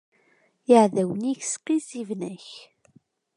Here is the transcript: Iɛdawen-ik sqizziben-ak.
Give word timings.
Iɛdawen-ik 0.73 1.41
sqizziben-ak. 1.51 2.47